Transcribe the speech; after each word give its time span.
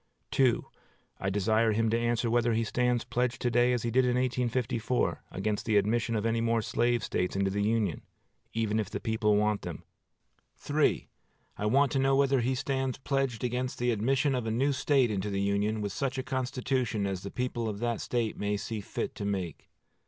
I 1.19 1.29
desire 1.29 1.73
him 1.73 1.91
to 1.91 1.99
answer 1.99 2.31
whether 2.31 2.53
he 2.53 2.63
stands 2.63 3.03
pledged 3.05 3.39
to 3.43 3.51
day, 3.51 3.71
as 3.71 3.83
he 3.83 3.91
did 3.91 4.03
in 4.03 4.15
1854, 4.15 5.21
against 5.29 5.67
the 5.67 5.77
admission 5.77 6.15
of 6.15 6.25
any 6.25 6.41
more 6.41 6.63
slave 6.63 7.03
States 7.03 7.35
into 7.35 7.51
the 7.51 7.61
Union, 7.61 8.01
even 8.51 8.79
if 8.79 8.89
the 8.89 8.99
people 8.99 9.35
want 9.35 9.61
them. 9.61 9.83
I 11.55 11.67
want 11.67 11.91
to 11.91 11.99
know 11.99 12.15
whether 12.15 12.41
he 12.41 12.55
stands 12.55 12.97
pledged 12.97 13.43
against 13.43 13.77
the 13.77 13.91
admission 13.91 14.33
of 14.33 14.47
a 14.47 14.51
new 14.51 14.73
State 14.73 15.11
into 15.11 15.29
the 15.29 15.39
Union 15.41 15.81
with 15.81 15.91
such 15.91 16.17
a 16.17 16.23
constitution 16.23 17.05
as 17.05 17.21
the 17.21 17.29
people 17.29 17.69
of 17.69 17.77
that 17.77 18.01
State 18.01 18.39
may 18.39 18.57
see 18.57 18.81
fit 18.81 19.13
to 19.13 19.25
make. 19.25 19.69